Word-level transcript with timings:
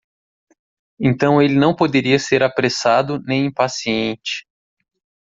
Então 0.99 1.39
ele 1.39 1.53
não 1.53 1.75
poderia 1.75 2.17
ser 2.17 2.41
apressado 2.41 3.21
nem 3.21 3.45
impaciente. 3.45 4.47